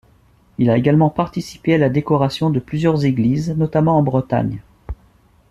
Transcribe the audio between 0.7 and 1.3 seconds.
a également